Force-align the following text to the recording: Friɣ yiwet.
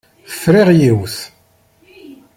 Friɣ 0.41 0.69
yiwet. 0.79 1.17